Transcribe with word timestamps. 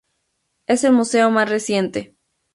Es 0.65 0.83
el 0.83 0.93
museo 0.93 1.29
más 1.29 1.47
reciente. 1.47 2.15